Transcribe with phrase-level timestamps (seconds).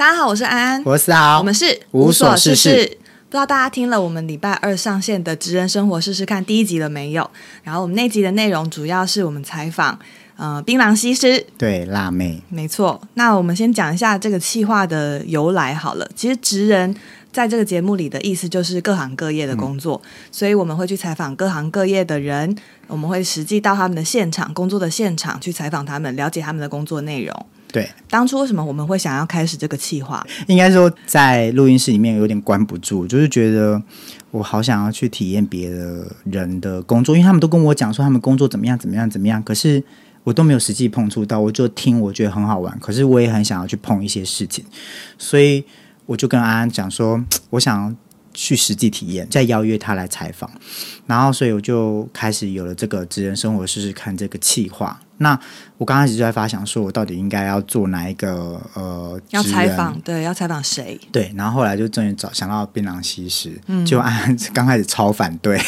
[0.00, 2.96] 大家好，我是安安，我是豪，我们是无所事事。
[3.28, 7.30] 不知道大家听了我们礼拜二上线的《职人生活试试看》第一集了没有？
[7.62, 9.98] 然后我们那集的内容主要是我们采访
[10.36, 12.98] 呃槟榔西施，对辣妹，没错。
[13.12, 16.10] 那我们先讲一下这个企划的由来好了。
[16.16, 16.96] 其实职人
[17.30, 20.00] 在这个节目里的意思就是各行各业的工作，
[20.32, 22.56] 所以我们会去采访各行各业的人，
[22.86, 27.46] 我们会实际到他们的现场工作的现场去采访他们，了解他们的工作内容。
[27.72, 30.26] 对，当初为什么我们会想要开始这个计划？
[30.48, 33.80] 应该说在录音室里面有点关不住，就是觉得
[34.30, 39.82] 我好想要去体验别的人的工作，因为他们都跟我讲说他们工作怎么样怎么样怎么样，可是
[40.24, 44.64] 我都没有实际碰触到，我就听我觉得很好玩，可是我也很想要去碰一些事情，
[45.16, 45.64] 所以
[46.06, 47.96] 我就跟安安讲说， 我想
[48.32, 50.50] 去实际体验，再邀约他来采访，
[51.06, 55.00] 然后所以我就开始有了这个职人生活试试看这个企划。
[55.18, 55.38] 那
[55.76, 60.98] 我刚开始就在发想，说我到底应该要做哪一个呃，要采访，对，要采访谁？
[61.12, 63.52] 对，然后后来就终于找想到槟榔西施，
[63.84, 65.60] 就按 刚开始超反对，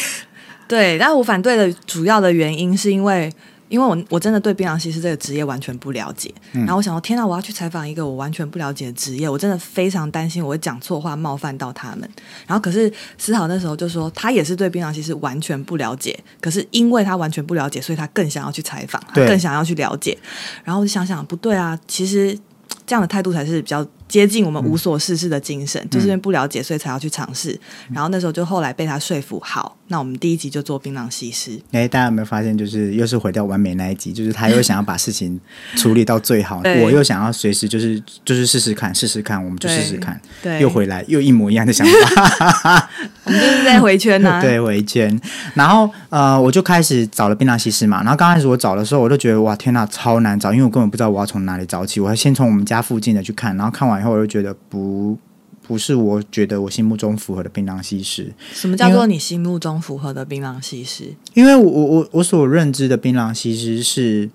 [0.67, 3.31] 对，但我反对的主要的原因是因为。
[3.73, 12.07] 因为我我真的对槟榔西施这个职业完全不了解，然后我想说，天哪，我要去采访一个我完全不了解的职业，我真的非常担心我会讲错话冒犯到他们。
[12.45, 20.15] 然后可是思豪那时候就说，他也是对槟榔西施完全不了解，可是因为他完全不了解，所以他更想要去采访，他更想要去了解。
[20.63, 22.37] 然后我就想想，不对啊，其实
[22.85, 23.83] 这样的态度才是比较。
[24.07, 27.59] 接近我们无所事事的精神，就是因为不了解，所以才要去尝试。
[27.91, 31.59] 然后那时候就后来被他说服，好，那我们第一集就做槟榔西施。
[31.71, 34.13] 哎，大家有没有发现，就是又是毁掉完美那一集？
[34.13, 35.39] 就是他又想要把事情
[35.75, 42.89] 处理到最好，我又想要随时就是就是试试看，试试看，我们就试试看，对，又回来又一模一样的想法，
[43.23, 45.19] 我们就是在回圈呢， 对，回圈。
[45.53, 48.01] 然后呃，我就开始找了槟榔西施嘛。
[48.03, 51.99] 然后刚开始我找的时候，我就觉得哇，天呐，超难找，因为我根本不知道我要从哪里找起。
[51.99, 55.17] 我要先从我们家附近的去看，然后看完以后，我就觉得不。
[55.65, 58.33] 不，不是我觉得我心目中符合的槟榔西施。
[58.51, 61.15] 什么叫做你心目中符合的槟榔西施？
[61.35, 64.29] 因为我我我所认知的槟榔西施是，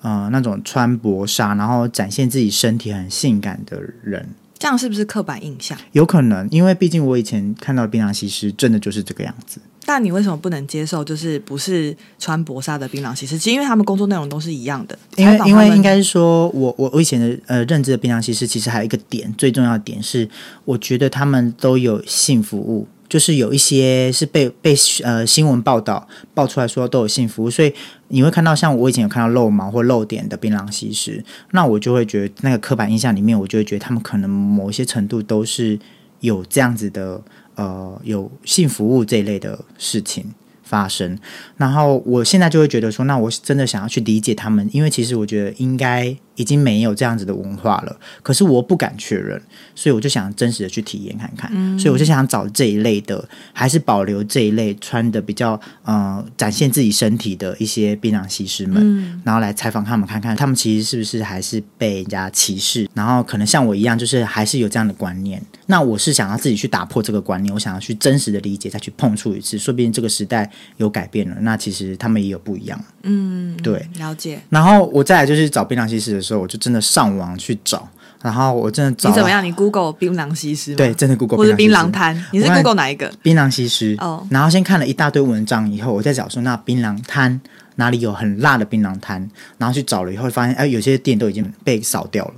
[0.00, 4.30] 呃，那种穿薄纱，然后展现自己身体很性感的人。
[4.62, 5.76] 这样是不是刻板印象？
[5.90, 9.60] 有可能，因为毕竟我以前看到的槟榔西施，真的就是这个样子。
[9.84, 11.02] 但你为什么不能接受？
[11.02, 13.36] 就是不是穿薄纱的槟榔西施？
[13.36, 14.96] 其实因为他们工作内容都是一样的。
[15.16, 20.28] 因为因为应该是说，我我我以前的呃认知的槟榔西施，其实还有一个点，最重要的点是，
[20.64, 24.74] 我觉得他们都有性服务，就是有一些是被被
[25.04, 27.70] 呃新闻报道爆出来说都有性服务，所以
[28.08, 35.78] 你会看到像我以前有看到露毛或露点的槟榔西施，那我就会觉得那个刻板印象里面，我就会觉得他们可能某一些程度都是
[36.20, 37.20] 有这样子的。
[37.54, 40.24] 呃，有性服务这一类的事情
[40.62, 41.18] 发生，
[41.58, 46.16] 然后我现在就会觉得说，那我真的想要去理解他们，因为其实我觉得应该。
[46.36, 49.40] 已经没有这样子的文化了，可是我不敢确认，
[49.74, 53.22] 所以我就想真实的去体验看看，所以我就想找这一类的，
[53.52, 65.42] 还是保留这一类穿的比较呃展现自己身体的一些槟榔西施们，然后来采访他们看看，他们其实是不是还是被人家歧视，然后可能像我一样，就是还是有这样的观念。
[65.66, 72.84] 那我是想要自己去打破这个观念，我想要去真实的理解，再去碰触一次，说不定这个时代有改变了，那其实他们也有不一样。
[73.02, 74.40] 嗯，对，了解。
[74.50, 77.86] 然后我再来就是找槟榔西施的时候，我就真的上网去找，
[78.22, 79.44] 然后我真的找你怎么样？
[79.44, 80.76] 你 Google 槟榔西施？
[80.76, 82.14] 对，真的 Google 或者槟榔摊？
[82.30, 83.12] 你是 Google 哪一个？
[83.20, 84.24] 槟榔西施哦。
[84.30, 87.40] 然后先看了一大堆文章以后，我再找说那槟榔摊
[87.76, 89.28] 哪里有很辣的槟榔摊，
[89.58, 92.34] 然后去找了以后发现，哎，有些店都已经被扫掉了。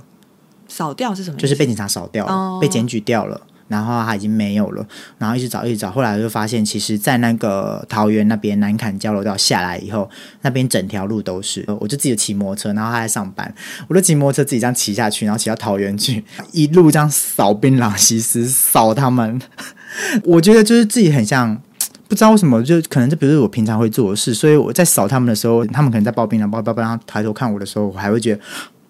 [0.67, 1.37] 扫掉是什么？
[1.37, 3.39] 就是被警察扫掉了，被检举掉了。
[3.67, 4.87] 然后他已经没有了，
[5.17, 10.07] 然后一直找一直找，后来就发现，其实，在那个桃园那边南坎交流道下来以后，
[10.41, 11.65] 那边整条路都是。
[11.79, 13.53] 我就自己骑摩托车，然后他在上班，
[13.87, 19.41] 我就骑摩托车自己这样骑下去，然后骑到桃园去， 一路这样扫槟榔西施，扫他们。
[20.23, 21.59] 我觉得就是自己很像，
[22.07, 28.41] 不知道为什么，就可能这不是我平常会做的事，所以我在扫他们的时候，他们可能在包槟榔包包包，然后抬头看我的时候，我还会觉得。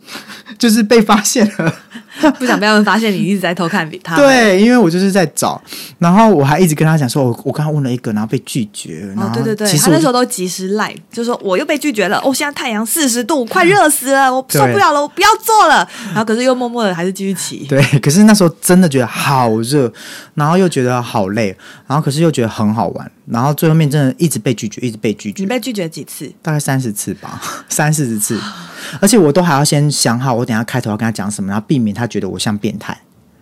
[0.58, 1.76] 就是被发现了，
[2.40, 4.16] 不想被他们发现你一直在偷看他。
[4.16, 5.62] 对，因为我就是在找，
[6.00, 9.07] 然后我还一直跟他讲说，我我刚刚问了一个，然后被拒绝。
[9.18, 12.22] 哦，对对对，他那时候都及时赖，就说我又被拒绝了。
[12.24, 15.88] 哦，现在太阳四十度，快热死了，我受不了了，我不要做了。
[16.08, 17.66] 然后可是又默默的还是继续骑。
[17.68, 19.92] 对，可是那时候真的觉得好热，
[20.36, 21.56] 然后又觉得好累，
[21.88, 25.42] 然后可是又觉得很好玩，然后最后面真的一直被拒绝，一直被拒绝。
[25.44, 26.31] 你被拒绝几次？
[26.42, 28.39] 大概三十次吧， 三四十次。
[29.01, 32.98] 而且我都还要先想好，我等下开头要跟他讲什么，然后避免他觉得我像变态。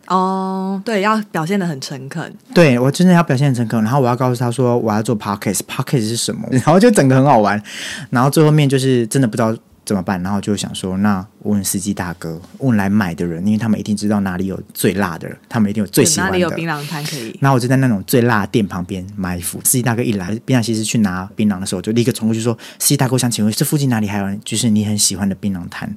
[0.08, 2.34] 哦，对，要表现的很诚恳。
[2.54, 7.62] 对我真的要表现很诚恳，然后我要告诉他说我要做 podcast，podcast 是什么， 然后就整个很好玩。
[8.10, 10.22] 然后最后面就是真的不知道怎么办？
[10.24, 16.32] 然后就想说，那问司机大哥，问来买的人，因为他们一定知道哪里有最辣的，他们一定有最喜欢的。
[16.32, 17.38] 哪里有槟榔摊可以？
[17.42, 19.60] 然后我就在那种最辣店旁边埋伏。
[19.64, 25.94] 司机大哥一来，槟榔西施去拿槟榔的时候，就立刻冲过去说：“司机大哥，我想请问这附近哪里还有就是你很喜欢的槟榔摊？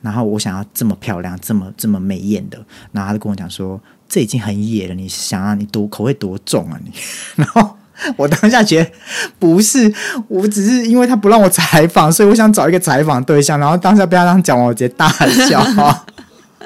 [0.00, 2.56] 然后我想要这么漂亮、这么这么美艳的。”
[2.92, 6.90] 然后他就跟我讲说：“这已经很野了，你想要你多口味多重啊你？”
[7.36, 7.76] 然后。
[8.16, 8.90] 我当下觉得
[9.38, 9.92] 不是，
[10.28, 13.58] 我只是因为他不让我采访，所以我想找一个采访对象。
[13.58, 15.08] 然后当下被他这样讲完，我直接大
[15.48, 15.64] 笑。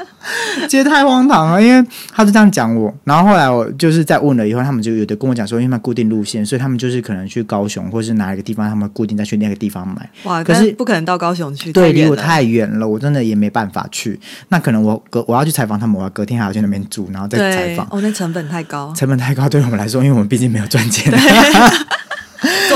[0.68, 10.08] 其实太荒唐了，因为他就这样讲我，然后后来我就是在问了以后，他们就有的跟我讲说，因为他固定路线，所以他们就是可能去高雄或是哪一个地方，他们固定再去那个地方买。
[10.24, 14.18] 哇，可是不可能到高雄去，对，离我太远了，我真的也没办法去。
[14.48, 17.86] 那可能我隔我要去采访他们，我要隔天还要去那边住，然后再采访。
[17.90, 21.12] 哦，那成本太高，成本太高，对我们来说，因为我们毕竟没有赚钱。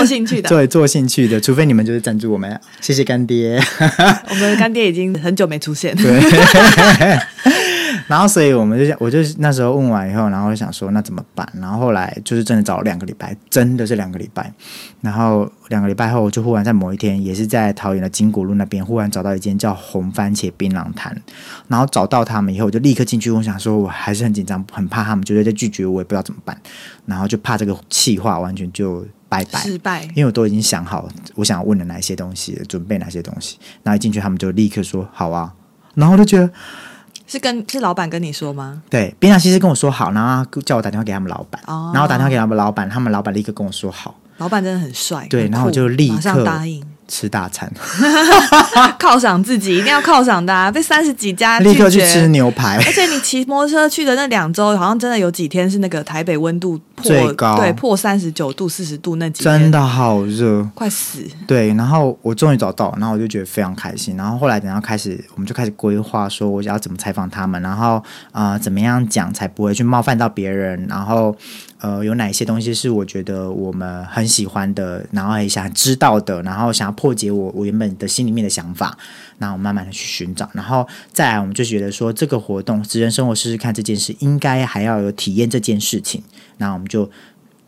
[0.05, 3.59] 做兴趣的，对， 做兴趣的，除非你们就是赞助我们，谢谢干爹。
[4.29, 5.97] 我们干爹已经很久没出现。
[5.97, 6.21] 对。
[8.07, 11.49] 然后，所以我们就想，我就那时候问完以后，然后就想说，那怎么办？
[11.59, 14.53] 然后后来就是真的找了两个礼拜，真的是两个礼拜。
[15.01, 21.17] 然后两个礼拜后，我就忽然在某一天，也是在桃园的金谷路那边，忽然找到一间叫红番茄槟榔摊。
[21.69, 23.31] 然后找到他们以后，我就立刻进去。
[23.31, 26.61] 我想说，我还是很紧张，很怕他们觉得在拒绝我，也不知道怎么办。
[27.07, 29.07] 然后就怕这个气话完全就。
[29.35, 35.53] 拜拜，失败，因为我都已经想好我想要问的哪些东西，准备哪些东西，然后一进去他们就立刻说好啊，
[35.95, 36.49] 然后就觉得
[37.27, 38.83] 是跟是老板跟你说吗？
[38.89, 46.85] 对，边上其实跟我说好，然后叫我打电话给他们老板，然后打电话给他们老板，他们老板立刻跟我说好，老板真的很帅，对，然后我就立刻答应。
[47.07, 47.71] 吃大餐，
[48.99, 50.71] 犒赏自己，一定要犒赏大家。
[50.71, 61.25] 被三十几家 立刻去吃牛排，而且你骑摩托车去的那两周，好像真的有几天是那个台北温度最高，对，破三十九度、四十度那几天，真的好热，快死。
[61.47, 64.17] 对，然后我终于找到，然后我就觉得非常开心。
[64.17, 68.03] 然后后来等下开始，我们就开始规划，说我要怎么采访他们，然后
[68.33, 71.37] 啊，怎么样讲才不会去冒犯到别人，然后。
[71.85, 78.97] 呃，有哪些东西是我觉得我们很喜欢的，然后也想知道的，然后想要破解我我原本的心里面的想法，
[79.37, 86.23] 那我慢慢的去寻找，然后再来，我们就觉得说这个活动职人生活试试看这件事，应该还要有体验这件事情，
[86.57, 87.11] 那我们就。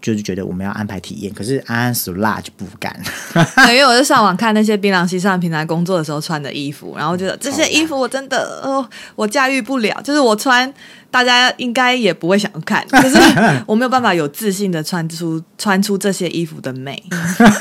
[0.06, 2.97] 就是觉得我们要安排体验，可是安安死辣就不敢。
[3.70, 10.00] 因为我就上网看那些槟榔西上平台工作的时候穿的衣服，然后觉得这些衣服我真的哦，我驾驭不了。
[10.05, 10.73] 就是我穿，
[11.11, 13.19] 大家应该也不会想看， 就是
[13.67, 17.02] 我没有办法有自信的穿出穿出这些衣服的美。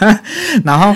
[0.63, 0.95] 然后。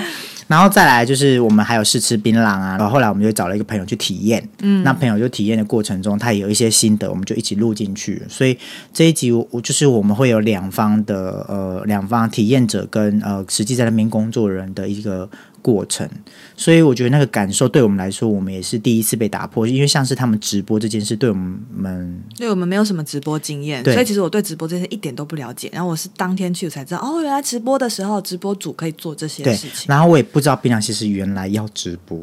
[0.50, 8.20] 然后再来就是我们还有试吃槟榔啊，然后后来我们就找了一个朋友去体验，嗯，那朋友就体验的过程中，他也有一些心得，我们就一起录进去。
[8.28, 8.58] 所以
[8.92, 15.30] 这一集我就是我们会有两方的呃两方体验者跟呃实际在那边工作人的一个。
[15.62, 16.08] 过程，
[16.56, 19.66] 所以我觉得那个感受对我们来说，我们也是第一次被打破。
[19.66, 25.70] 因为像是他们直播这件事，对我们，对我们没有什么直播经验，所以其实我对直播这些一点都不了解。
[25.72, 29.86] 然后我是当天去才知道，哦，原来直播的时候，直播主可以做这些事情。
[29.88, 32.18] 然后我也不知道槟榔其实原来要直播。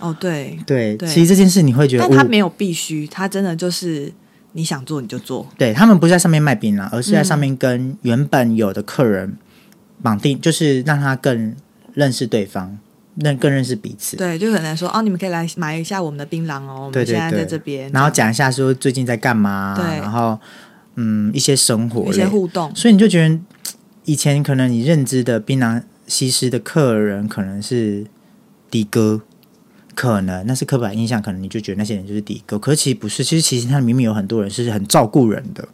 [0.00, 4.12] 哦，对对，其实这件事你会觉得，但他没有必须，他真的就是
[4.52, 5.46] 你想做你就做。
[5.56, 9.36] 对他们不是在上面卖槟榔，而是在上面跟原本有的客人
[10.02, 11.54] 绑定，就是让他更。
[11.94, 12.78] 认识对方，
[13.16, 14.16] 认更认识彼此。
[14.16, 16.86] 对，就可能说哦，你们可以来买一下我们的槟榔哦。
[16.86, 19.74] 我们现在在这边，然后讲一下说最近在干嘛。
[19.76, 20.38] 对，然后
[20.96, 22.74] 嗯，一些生活、一些互动。
[22.74, 23.38] 所以你就觉得
[24.04, 28.04] 以前可能你认知的槟榔西施的客人可能是
[28.70, 29.22] 的哥，
[29.94, 32.58] 可能那是刻板印象，可能你就觉得那些人就是的哥。
[32.58, 35.66] 可是其实不是，其实其实他明明有很多人是很照顾人的。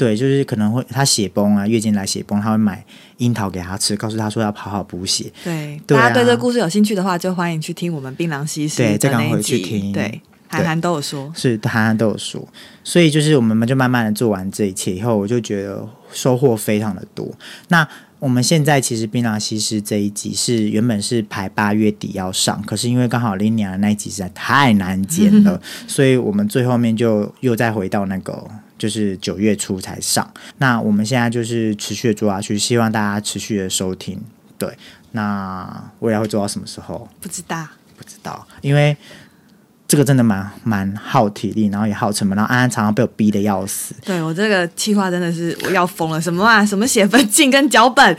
[0.00, 2.82] 对，就是可能会他血崩啊，月经来血崩，他会买
[3.18, 5.30] 樱桃给他吃，告诉他说要好好补血。
[5.44, 9.92] 对，大家对这个故事有兴趣的话，就欢迎去听我们槟榔西施对，再赶回去听。
[9.92, 12.42] 对，涵涵都有说，是涵涵都有说，
[12.82, 17.30] 所以就是我们就慢慢的做完这一切以后，我就觉得收获非常的多。
[17.68, 17.86] 那
[18.18, 28.48] 我们现在其实槟榔西施这一集是原本是排八月底要上，可是因为刚好林娘那一集实在太难剪了， 所以我们最后面就又再回到那个。
[28.80, 34.18] 就是九月初才上，那我们现在就是持续的做下去，希望大家持续的收听。
[34.56, 34.74] 对，
[35.10, 37.06] 那未来会做到什么时候？
[37.20, 37.66] 不知道，
[37.98, 38.96] 不知道，因为
[39.90, 43.92] 这个真的蛮蛮耗体力，然后也耗成本，然后安安常常被我逼的要死。
[44.04, 48.16] 对我这个计划真的是我要疯了，什么啊，什么写分镜跟脚本，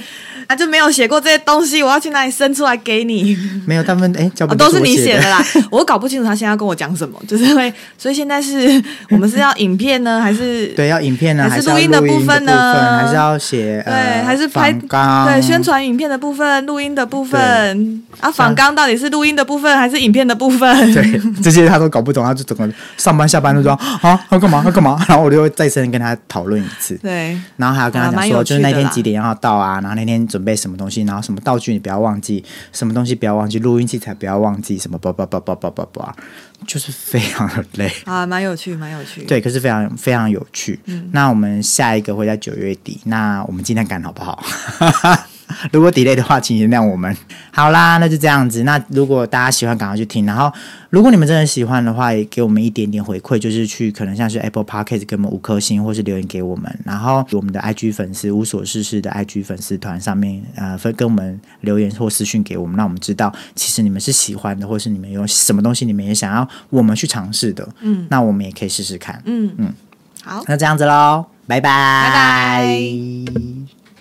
[0.47, 3.37] 啊就没有写过这些东西，我要去哪里生出来给你？
[3.65, 20.93] 没有，他们哎，脚哦本都是你写的的啦，我搞不清楚他现在要跟我讲什么， 就是因为所以现在是我们是要影片呢，还是 对，要影片呢，还是录音的部部分呢还是要写对，呃还是拍对宣传影片的部分、录音的部分啊，访纲到底是录音的部分还是影片的部分？
[20.93, 36.15] 对，这些他都搞不懂，他就整个上班下班都说啊要干嘛要干嘛，然后我就会再三跟他讨论一次，对然后还要跟他讲说，就是那天几点要到啊，然后那天准备什么东西，然后什么道具你不要忘记，什么东西不要忘记，录音器材不要忘记，什么叭叭叭叭叭叭叭，
[36.65, 37.91] 就是非常的累。
[38.05, 39.23] 啊，蛮有趣，蛮有趣。
[39.23, 40.79] 对，可是非常非常有趣。
[41.11, 44.43] 那我们下一个会在九月底，那我们尽量赶好不好？
[45.71, 47.15] 如果 delay 的话，请原谅我们。
[47.51, 48.63] 好啦，那就这样子。
[48.63, 50.25] 那如果大家喜欢，赶快去听。
[50.25, 50.51] 然后，
[50.89, 56.79] 如果你们真的喜欢的话，也给我们一点点回馈，就是去可能像是 Apple Podcast 给我们五颗星，或是留言给我们。
[56.85, 67.67] 然后我们的 IG 粉丝无所事事的 IG 粉丝团上面，呃，分跟我们留言或私讯给我们，让我们知道其实你们是喜欢的，或是你们有什么东西你们也想要我们去尝试的。
[67.81, 69.21] 嗯，那我们也可以试试看。
[69.25, 69.73] 嗯嗯，
[70.23, 71.69] 好，那这样子喽，拜拜，
[72.07, 73.80] 拜拜。